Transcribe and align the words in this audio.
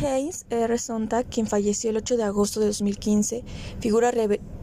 Heinz 0.00 0.44
R. 0.50 0.78
Sontag, 0.78 1.26
quien 1.26 1.46
falleció 1.46 1.90
el 1.90 1.96
8 1.98 2.16
de 2.16 2.24
agosto 2.24 2.60
de 2.60 2.66
2015, 2.66 3.44
figura 3.80 4.10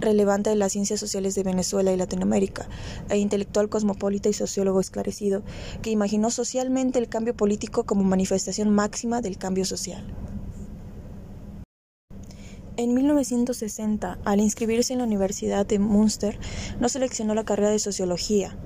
relevante 0.00 0.50
de 0.50 0.56
las 0.56 0.72
ciencias 0.72 1.00
sociales 1.00 1.34
de 1.34 1.42
Venezuela 1.42 1.92
y 1.92 1.96
Latinoamérica, 1.96 2.68
e 3.08 3.18
intelectual 3.18 3.68
cosmopolita 3.68 4.28
y 4.28 4.32
sociólogo 4.32 4.80
esclarecido, 4.80 5.42
que 5.82 5.90
imaginó 5.90 6.30
socialmente 6.30 6.98
el 6.98 7.08
cambio 7.08 7.34
político 7.36 7.84
como 7.84 8.04
manifestación 8.04 8.70
máxima 8.70 9.20
del 9.20 9.38
cambio 9.38 9.64
social. 9.64 10.04
En 12.76 12.94
1960, 12.94 14.18
al 14.24 14.40
inscribirse 14.40 14.92
en 14.92 15.00
la 15.00 15.04
Universidad 15.04 15.66
de 15.66 15.80
Münster, 15.80 16.38
no 16.78 16.88
seleccionó 16.88 17.34
la 17.34 17.44
carrera 17.44 17.70
de 17.70 17.80
sociología, 17.80 18.56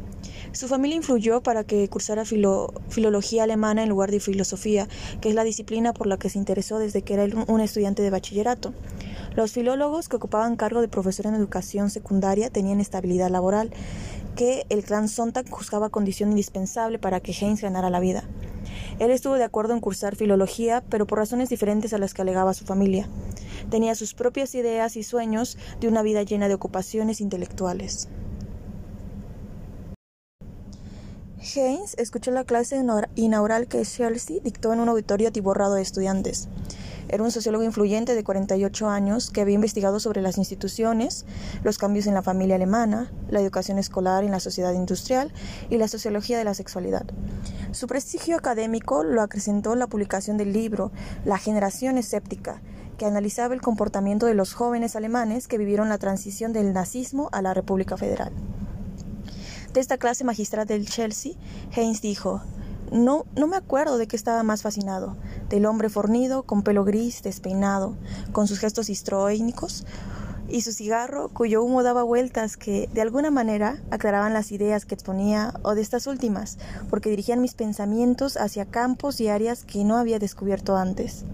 su 0.53 0.69
familia 0.69 0.97
influyó 0.97 1.43
para 1.43 1.65
que 1.65 1.89
cursara 1.89 2.25
filología 2.25 3.45
alemana 3.45 3.83
en 3.83 3.89
lugar 3.89 4.11
de 4.11 4.21
filosofía, 4.21 4.89
que 5.21 5.31
es 5.31 5.35
la 5.35 5.45
disciplina 5.45 5.93
por 5.93 6.07
la 6.07 6.19
que 6.19 6.29
se 6.29 6.39
interesó 6.39 6.79
desde 6.79 7.03
que 7.03 7.15
era 7.15 7.27
un 7.47 7.61
estudiante 7.61 8.03
de 8.03 8.11
bachillerato. 8.11 8.75
Los 9.35 9.53
filólogos 9.53 10.09
que 10.09 10.17
ocupaban 10.17 10.57
cargo 10.57 10.81
de 10.81 10.89
profesor 10.89 11.27
en 11.27 11.35
educación 11.35 11.89
secundaria 11.89 12.51
tenían 12.51 12.81
estabilidad 12.81 13.31
laboral, 13.31 13.71
que 14.37 14.67
el 14.69 14.85
clan 14.85 15.09
Sontag 15.09 15.49
juzgaba 15.49 15.91
condición 15.91 16.31
indispensable 16.31 16.99
para 16.99 17.21
que 17.21 17.33
Heinz 17.33 17.63
ganara 17.63 17.91
la 17.91 18.01
vida. 18.01 18.25
Él 18.99 19.11
estuvo 19.11 19.35
de 19.35 19.45
acuerdo 19.45 19.73
en 19.73 19.81
cursar 19.81 20.17
filología, 20.17 20.83
pero 20.89 21.07
por 21.07 21.19
razones 21.19 21.49
diferentes 21.49 21.93
a 21.93 21.99
las 21.99 22.15
que 22.15 22.23
alegaba 22.23 22.55
su 22.55 22.65
familia. 22.65 23.09
Tenía 23.71 23.95
sus 23.95 24.15
propias 24.15 24.55
ideas 24.55 24.97
y 24.97 25.03
sueños 25.03 25.57
de 25.81 25.89
una 25.89 26.03
vida 26.03 26.23
llena 26.23 26.49
de 26.49 26.55
ocupaciones 26.55 27.21
intelectuales. 27.21 28.09
Haynes 31.57 31.95
escuchó 31.99 32.31
la 32.31 32.45
clase 32.45 32.83
inaugural 33.15 33.67
que 33.67 33.83
Chelsea 33.83 34.39
dictó 34.43 34.73
en 34.73 34.81
un 34.81 34.89
auditorio 34.89 35.29
atiborrado 35.29 35.75
de 35.75 35.83
estudiantes. 35.83 36.49
Era 37.09 37.23
un 37.23 37.31
sociólogo 37.31 37.65
influyente 37.65 38.15
de 38.15 38.25
48 38.25 38.89
años 38.89 39.31
que 39.31 39.43
había 39.43 39.57
investigado 39.57 40.01
sobre 40.01 40.23
las 40.23 40.39
instituciones, 40.39 41.27
los 41.63 41.77
cambios 41.77 42.07
en 42.07 42.15
la 42.15 42.23
familia 42.23 42.57
alemana, 42.57 43.13
la 43.29 43.41
educación 43.41 43.79
escolar 43.79 44.25
en 44.25 44.31
la 44.31 44.41
sociedad 44.41 44.73
industrial 44.73 45.33
y 45.69 45.77
la 45.77 45.89
sociología 45.89 46.39
de 46.39 46.45
la 46.45 46.55
sexualidad. 46.55 47.05
Su 47.73 47.87
prestigio 47.87 48.37
académico 48.37 49.05
lo 49.05 49.21
acrecentó 49.21 49.75
la 49.75 49.89
publicación 49.89 50.37
del 50.37 50.53
libro 50.53 50.91
La 51.25 51.39
generación 51.39 51.99
escéptica, 51.99 52.63
que 52.97 53.05
analizaba 53.05 53.55
el 53.55 53.61
comportamiento 53.61 54.27
de 54.27 54.35
los 54.35 54.55
jóvenes 54.55 54.97
alemanes 54.97 55.49
que 55.49 55.59
vivieron 55.59 55.89
la 55.89 55.99
transición 55.99 56.53
del 56.53 56.73
nazismo 56.73 57.29
a 57.33 57.43
la 57.43 57.53
República 57.53 57.97
Federal. 57.97 58.33
De 59.73 59.81
esta 59.81 59.97
clase 59.97 60.23
magistral 60.23 60.67
del 60.67 60.87
Chelsea, 60.87 61.33
Haynes 61.75 62.03
dijo, 62.03 62.43
no, 62.91 63.25
no 63.37 63.47
me 63.47 63.57
acuerdo 63.57 63.97
de 63.97 64.07
qué 64.07 64.17
estaba 64.17 64.43
más 64.43 64.61
fascinado, 64.61 65.17
del 65.49 65.65
hombre 65.65 65.89
fornido, 65.89 66.43
con 66.43 66.63
pelo 66.63 66.85
gris, 66.85 67.23
despeinado, 67.23 67.97
con 68.33 68.47
sus 68.47 68.59
gestos 68.59 68.91
histroénicos, 68.91 69.87
y 70.47 70.61
su 70.61 70.73
cigarro, 70.73 71.31
cuyo 71.31 71.63
humo 71.63 71.83
daba 71.83 72.03
vueltas 72.03 72.59
que, 72.59 72.91
de 72.93 73.01
alguna 73.01 73.31
manera, 73.31 73.81
aclaraban 73.91 74.35
las 74.35 74.53
ideas 74.53 74.85
que 74.85 74.95
exponía, 74.95 75.55
o 75.63 75.75
de 75.75 75.81
estas 75.81 76.07
últimas, 76.07 76.59
porque 76.91 77.09
dirigían 77.09 77.41
mis 77.41 77.55
pensamientos 77.55 78.37
hacia 78.37 78.67
campos 78.67 79.23
y 79.23 79.29
áreas 79.29 79.65
que 79.65 79.85
no 79.85 79.97
había 79.97 80.19
descubierto 80.19 80.77
antes. 80.77 81.25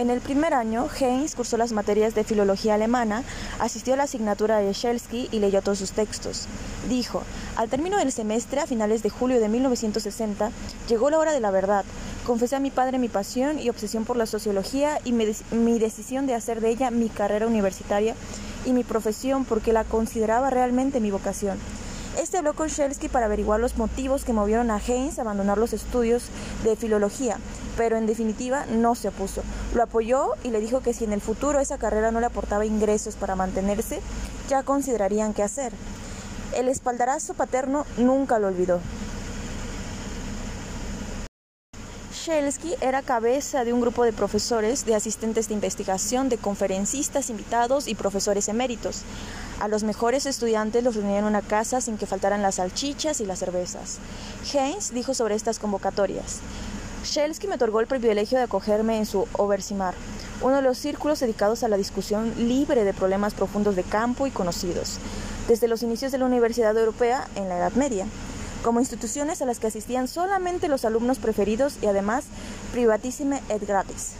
En 0.00 0.08
el 0.08 0.22
primer 0.22 0.54
año, 0.54 0.88
Heinz 0.98 1.34
cursó 1.34 1.58
las 1.58 1.72
materias 1.72 2.14
de 2.14 2.24
filología 2.24 2.72
alemana, 2.72 3.22
asistió 3.58 3.92
a 3.92 3.96
la 3.98 4.04
asignatura 4.04 4.56
de 4.56 4.72
Shelsky 4.72 5.28
y 5.30 5.40
leyó 5.40 5.60
todos 5.60 5.78
sus 5.78 5.92
textos. 5.92 6.46
Dijo, 6.88 7.22
al 7.54 7.68
término 7.68 7.98
del 7.98 8.10
semestre, 8.10 8.62
a 8.62 8.66
finales 8.66 9.02
de 9.02 9.10
julio 9.10 9.38
de 9.40 9.50
1960, 9.50 10.52
llegó 10.88 11.10
la 11.10 11.18
hora 11.18 11.32
de 11.32 11.40
la 11.40 11.50
verdad. 11.50 11.84
Confesé 12.24 12.56
a 12.56 12.60
mi 12.60 12.70
padre 12.70 12.98
mi 12.98 13.08
pasión 13.08 13.58
y 13.58 13.68
obsesión 13.68 14.06
por 14.06 14.16
la 14.16 14.24
sociología 14.24 14.98
y 15.04 15.12
mi 15.12 15.78
decisión 15.78 16.26
de 16.26 16.32
hacer 16.32 16.62
de 16.62 16.70
ella 16.70 16.90
mi 16.90 17.10
carrera 17.10 17.46
universitaria 17.46 18.14
y 18.64 18.72
mi 18.72 18.84
profesión 18.84 19.44
porque 19.44 19.74
la 19.74 19.84
consideraba 19.84 20.48
realmente 20.48 21.00
mi 21.00 21.10
vocación. 21.10 21.58
Este 22.18 22.38
habló 22.38 22.54
con 22.54 22.68
Shelsky 22.68 23.08
para 23.08 23.26
averiguar 23.26 23.60
los 23.60 23.76
motivos 23.76 24.24
que 24.24 24.32
movieron 24.32 24.70
a 24.70 24.76
Haynes 24.76 25.18
a 25.18 25.22
abandonar 25.22 25.58
los 25.58 25.72
estudios 25.72 26.24
de 26.64 26.76
filología, 26.76 27.38
pero 27.76 27.96
en 27.96 28.06
definitiva 28.06 28.66
no 28.66 28.94
se 28.94 29.08
opuso. 29.08 29.42
Lo 29.74 29.82
apoyó 29.82 30.34
y 30.42 30.50
le 30.50 30.60
dijo 30.60 30.80
que 30.80 30.92
si 30.92 31.04
en 31.04 31.12
el 31.12 31.20
futuro 31.20 31.60
esa 31.60 31.78
carrera 31.78 32.10
no 32.10 32.20
le 32.20 32.26
aportaba 32.26 32.66
ingresos 32.66 33.14
para 33.14 33.36
mantenerse, 33.36 34.00
ya 34.48 34.62
considerarían 34.64 35.34
qué 35.34 35.42
hacer. 35.42 35.72
El 36.54 36.68
espaldarazo 36.68 37.34
paterno 37.34 37.86
nunca 37.96 38.38
lo 38.38 38.48
olvidó. 38.48 38.80
Shelsky 42.12 42.74
era 42.82 43.00
cabeza 43.00 43.64
de 43.64 43.72
un 43.72 43.80
grupo 43.80 44.04
de 44.04 44.12
profesores, 44.12 44.84
de 44.84 44.94
asistentes 44.94 45.48
de 45.48 45.54
investigación, 45.54 46.28
de 46.28 46.36
conferencistas 46.36 47.30
invitados 47.30 47.88
y 47.88 47.94
profesores 47.94 48.48
eméritos. 48.48 49.04
A 49.60 49.68
los 49.68 49.84
mejores 49.84 50.26
estudiantes 50.26 50.82
los 50.82 50.96
reunían 50.96 51.18
en 51.18 51.24
una 51.24 51.42
casa 51.42 51.80
sin 51.80 51.98
que 51.98 52.06
faltaran 52.06 52.42
las 52.42 52.56
salchichas 52.56 53.20
y 53.20 53.26
las 53.26 53.38
cervezas. 53.38 53.98
Haynes 54.52 54.92
dijo 54.92 55.14
sobre 55.14 55.34
estas 55.34 55.58
convocatorias. 55.58 56.40
Shelsky 57.04 57.46
me 57.46 57.54
otorgó 57.54 57.80
el 57.80 57.86
privilegio 57.86 58.38
de 58.38 58.44
acogerme 58.44 58.98
en 58.98 59.06
su 59.06 59.28
Oversimar, 59.34 59.94
uno 60.40 60.56
de 60.56 60.62
los 60.62 60.78
círculos 60.78 61.20
dedicados 61.20 61.62
a 61.62 61.68
la 61.68 61.76
discusión 61.76 62.32
libre 62.36 62.84
de 62.84 62.94
problemas 62.94 63.34
profundos 63.34 63.76
de 63.76 63.84
campo 63.84 64.26
y 64.26 64.30
conocidos, 64.30 64.98
desde 65.46 65.68
los 65.68 65.82
inicios 65.82 66.10
de 66.10 66.18
la 66.18 66.26
Universidad 66.26 66.76
Europea 66.76 67.28
en 67.36 67.48
la 67.48 67.58
Edad 67.58 67.72
Media 67.72 68.06
como 68.62 68.80
instituciones 68.80 69.40
a 69.42 69.46
las 69.46 69.58
que 69.58 69.68
asistían 69.68 70.08
solamente 70.08 70.68
los 70.68 70.84
alumnos 70.84 71.18
preferidos 71.18 71.78
y 71.82 71.86
además 71.86 72.24
privatissime 72.72 73.40
et 73.48 73.66
gratis. 73.66 74.12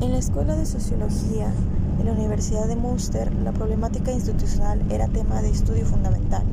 En 0.00 0.10
la 0.10 0.11
Escuela 0.22 0.54
de 0.54 0.66
Sociología 0.66 1.52
de 1.98 2.04
la 2.04 2.12
Universidad 2.12 2.68
de 2.68 2.76
Münster, 2.76 3.34
la 3.42 3.50
problemática 3.50 4.12
institucional 4.12 4.80
era 4.88 5.08
tema 5.08 5.42
de 5.42 5.50
estudio 5.50 5.84
fundamental. 5.84 6.44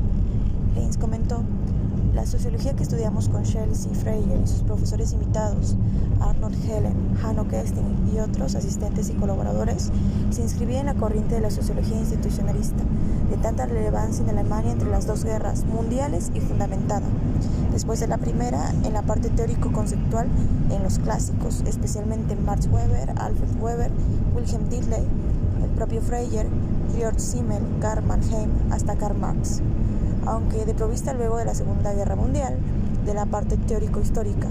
La 2.20 2.26
sociología 2.26 2.76
que 2.76 2.82
estudiamos 2.82 3.30
con 3.30 3.44
Chelsea 3.44 3.94
Freyer 3.94 4.42
y 4.44 4.46
sus 4.46 4.60
profesores 4.60 5.14
invitados, 5.14 5.74
Arnold 6.20 6.54
Helen, 6.66 7.16
Hanno 7.24 7.48
Kesting 7.48 8.10
y 8.14 8.18
otros 8.18 8.54
asistentes 8.54 9.08
y 9.08 9.14
colaboradores, 9.14 9.90
se 10.28 10.42
inscribía 10.42 10.80
en 10.80 10.86
la 10.86 10.94
corriente 10.94 11.36
de 11.36 11.40
la 11.40 11.50
sociología 11.50 11.96
institucionalista, 11.96 12.82
de 13.30 13.38
tanta 13.38 13.64
relevancia 13.64 14.22
en 14.22 14.28
Alemania 14.28 14.72
entre 14.72 14.90
las 14.90 15.06
dos 15.06 15.24
guerras 15.24 15.64
mundiales 15.64 16.30
y 16.34 16.40
fundamentada, 16.40 17.06
después 17.72 18.00
de 18.00 18.08
la 18.08 18.18
primera, 18.18 18.68
en 18.84 18.92
la 18.92 19.00
parte 19.00 19.30
teórico-conceptual 19.30 20.28
en 20.70 20.82
los 20.82 20.98
clásicos, 20.98 21.62
especialmente 21.66 22.34
en 22.34 22.44
Max 22.44 22.68
Weber, 22.70 23.14
Alfred 23.16 23.62
Weber, 23.62 23.90
Wilhelm 24.36 24.68
Dilthey, 24.68 25.06
el 25.64 25.70
propio 25.70 26.02
Freyer, 26.02 26.46
Georg 26.96 27.18
Simmel, 27.18 27.62
Karl 27.80 28.04
Mannheim, 28.04 28.50
hasta 28.70 28.96
Karl 28.96 29.18
Marx 29.18 29.60
aunque 30.26 30.64
de 30.64 30.74
provista 30.74 31.12
luego 31.12 31.36
de 31.36 31.44
la 31.44 31.54
Segunda 31.54 31.92
Guerra 31.92 32.16
Mundial, 32.16 32.58
de 33.04 33.14
la 33.14 33.26
parte 33.26 33.56
teórico-histórica, 33.56 34.48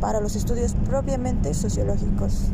para 0.00 0.20
los 0.20 0.36
estudios 0.36 0.74
propiamente 0.86 1.54
sociológicos. 1.54 2.48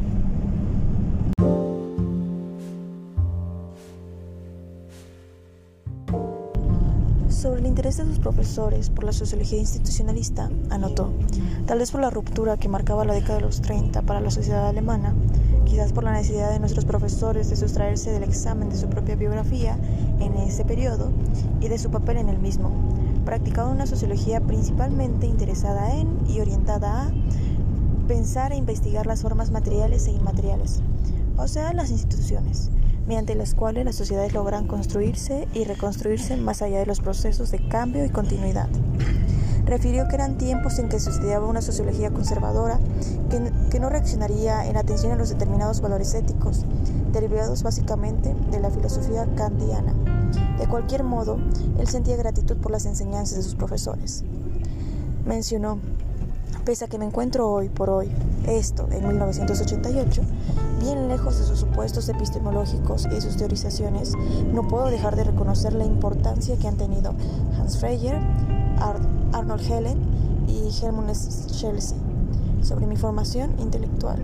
Sobre 7.29 7.61
el 7.61 7.67
interés 7.67 7.99
de 7.99 8.05
sus 8.05 8.19
profesores 8.19 8.91
por 8.91 9.05
la 9.05 9.13
sociología 9.13 9.59
institucionalista, 9.59 10.51
anotó, 10.71 11.13
tal 11.67 11.79
vez 11.79 11.91
por 11.91 12.01
la 12.01 12.11
ruptura 12.11 12.57
que 12.57 12.69
marcaba 12.69 13.05
la 13.05 13.15
década 13.15 13.37
de 13.37 13.43
los 13.43 13.61
30 13.61 14.03
para 14.03 14.21
la 14.21 14.31
sociedad 14.31 14.67
alemana, 14.67 15.15
quizás 15.67 15.93
por 15.93 16.05
la 16.05 16.13
necesidad 16.13 16.51
de 16.51 16.61
nuestros 16.61 16.87
profesores 16.87 17.51
de 17.51 17.57
sustraerse 17.57 18.11
del 18.11 18.23
examen 18.23 18.71
de 18.71 18.77
su 18.77 18.89
propia 18.89 19.17
biografía 19.17 19.77
en 20.21 20.35
ese 20.37 20.65
periodo 20.65 21.11
y 21.61 21.69
de 21.69 21.77
su 21.77 21.91
papel 21.91 22.17
en 22.17 22.31
el 22.31 22.39
mismo. 22.39 22.71
Practicaba 23.27 23.69
una 23.69 23.87
sociología 23.87 24.41
principalmente 24.41 25.27
interesada 25.27 25.95
en 25.95 26.17
y 26.29 26.41
orientada 26.41 27.03
a 27.03 27.13
pensar 28.07 28.53
e 28.53 28.57
investigar 28.57 29.07
las 29.07 29.23
formas 29.23 29.51
materiales 29.51 30.07
e 30.07 30.13
inmateriales, 30.13 30.81
o 31.37 31.49
sea, 31.49 31.73
las 31.73 31.91
instituciones, 31.91 32.71
mediante 33.07 33.35
las 33.35 33.55
cuales 33.55 33.85
las 33.85 33.97
sociedades 33.97 34.33
logran 34.33 34.69
construirse 34.69 35.49
y 35.53 35.65
reconstruirse 35.65 36.37
más 36.37 36.63
allá 36.63 36.79
de 36.79 36.87
los 36.87 37.01
procesos 37.01 37.51
de 37.51 37.69
cambio 37.69 38.05
y 38.05 38.09
continuidad 38.09 38.69
refirió 39.67 40.07
que 40.07 40.15
eran 40.15 40.39
tiempos 40.39 40.79
en 40.79 40.89
que 40.89 41.01
se 41.01 41.11
estudiaba 41.11 41.47
una 41.47 41.61
sociología 41.61 42.11
conservadora 42.11 42.79
que, 43.29 43.37
que 43.77 43.81
no 43.81 43.91
reaccionaría 43.91 44.67
en 44.67 44.79
atención 44.79 45.13
a 45.13 45.17
los 45.17 45.29
determinados 45.29 45.83
valores 45.83 46.15
éticos, 46.15 46.65
derivados 47.13 47.63
básicamente 47.63 48.35
de 48.51 48.59
la 48.59 48.71
filosofía 48.71 49.27
kantiana. 49.37 49.93
De 50.59 50.67
cualquier 50.67 51.05
modo, 51.05 51.37
él 51.79 51.87
sentía 51.87 52.17
gratitud 52.17 52.57
por 52.57 52.73
las 52.73 52.87
enseñanzas 52.87 53.37
de 53.37 53.43
sus 53.43 53.55
profesores. 53.55 54.25
Mencionó, 55.27 55.79
pese 56.65 56.87
a 56.87 56.89
que 56.89 56.97
me 56.97 57.05
encuentro 57.05 57.51
hoy 57.51 57.69
por 57.69 57.91
hoy, 57.91 58.11
esto 58.47 58.89
en 58.91 59.09
1988, 59.09 60.23
bien 60.81 61.09
lejos 61.09 61.39
de 61.39 61.45
sus 61.45 61.59
supuestos 61.61 62.09
epistemológicos 62.09 63.07
y 63.15 63.21
sus 63.21 63.37
teorizaciones, 63.37 64.15
no 64.55 64.67
puedo 64.67 64.87
dejar 64.87 65.17
de 65.17 65.25
reconocer 65.25 65.75
la 65.75 65.85
importancia 65.85 66.57
que 66.57 66.67
han 66.67 66.79
tenido 66.79 67.13
Hans 67.59 67.77
Freyer, 67.77 68.19
Arnold 69.35 69.71
Helen 69.71 69.99
y 70.49 70.71
Helmut 70.83 71.15
Schelse 71.15 72.06
sobre 72.67 72.87
mi 72.87 72.97
formación 72.97 73.55
intelectual. 73.61 74.19